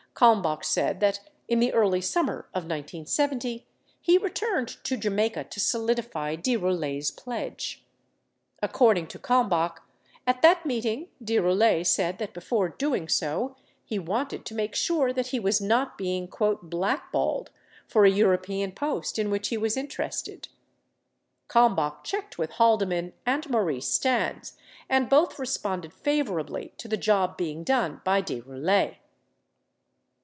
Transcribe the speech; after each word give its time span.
Kalmbach 0.13 0.63
said 0.63 0.99
that 0.99 1.31
in 1.47 1.59
the 1.59 1.73
early 1.73 2.01
summer 2.01 2.41
of 2.53 2.63
1970, 2.65 3.65
he 4.01 4.17
returned 4.19 4.67
to 4.83 4.95
Jamaica 4.95 5.45
to 5.45 5.59
solidify 5.59 6.35
De 6.35 6.55
Roulet's 6.57 7.09
pledge. 7.09 7.83
According 8.61 9.07
to 9.07 9.17
Kalmbach, 9.17 9.81
at 10.27 10.43
that 10.43 10.63
meeting, 10.63 11.09
De 11.23 11.39
Roulet 11.39 11.87
said 11.87 12.19
that 12.19 12.35
before 12.35 12.69
doing 12.69 13.07
so, 13.09 13.55
he 13.83 13.97
wanted 13.97 14.45
to 14.45 14.53
make 14.53 14.75
sure 14.75 15.11
that 15.11 15.27
he 15.27 15.39
was 15.39 15.59
not 15.59 15.97
being 15.97 16.27
"blackballed" 16.61 17.49
for 17.87 18.05
a 18.05 18.11
European 18.11 18.73
post 18.73 19.17
in 19.17 19.31
which 19.31 19.47
he 19.47 19.57
was 19.57 19.75
interested. 19.75 20.49
Kalmbach 21.47 22.03
checked 22.03 22.37
with 22.37 22.51
Haldeman 22.51 23.13
and 23.25 23.49
Maurice 23.49 23.89
Stans 23.89 24.55
and 24.87 25.09
both 25.09 25.39
responded 25.39 25.93
favorably 25.93 26.73
to 26.77 26.87
the 26.87 26.97
job 26.97 27.37
being 27.37 27.63
done 27.63 28.01
by 28.03 28.21
De 28.21 28.41
Roulet. 28.41 28.97